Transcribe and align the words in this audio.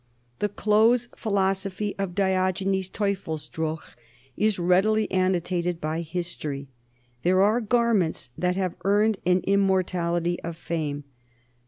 The 0.39 0.49
clothes 0.49 1.09
philosophy 1.15 1.93
of 1.99 2.15
Diogenes 2.15 2.89
Teufelsdroch 2.89 3.95
is 4.35 4.57
readily 4.57 5.11
annotated 5.11 5.79
by 5.79 6.01
history. 6.01 6.69
There 7.21 7.43
are 7.43 7.61
garments 7.61 8.31
that 8.35 8.55
have 8.55 8.73
earned 8.83 9.19
an 9.27 9.41
immortality 9.41 10.41
of 10.41 10.57
fame. 10.57 11.03